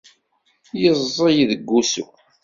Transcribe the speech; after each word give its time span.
Yeẓẓel 0.81 1.37
deg 1.49 1.61
wusu. 1.71 2.05